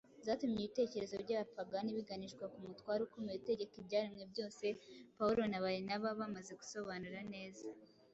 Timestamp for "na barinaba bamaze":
5.49-6.51